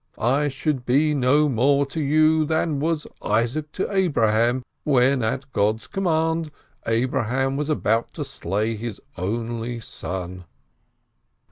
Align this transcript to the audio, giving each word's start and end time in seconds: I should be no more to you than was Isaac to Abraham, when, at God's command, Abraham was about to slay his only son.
I 0.17 0.47
should 0.47 0.83
be 0.83 1.13
no 1.13 1.47
more 1.47 1.85
to 1.85 2.01
you 2.01 2.43
than 2.43 2.79
was 2.79 3.05
Isaac 3.21 3.71
to 3.73 3.95
Abraham, 3.95 4.63
when, 4.83 5.21
at 5.21 5.51
God's 5.53 5.85
command, 5.85 6.49
Abraham 6.87 7.55
was 7.55 7.69
about 7.69 8.11
to 8.13 8.25
slay 8.25 8.75
his 8.75 8.99
only 9.15 9.79
son. 9.79 10.45